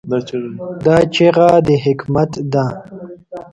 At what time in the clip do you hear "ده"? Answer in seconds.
2.53-2.65